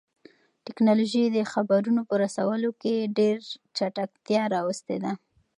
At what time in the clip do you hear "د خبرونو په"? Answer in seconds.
1.31-2.15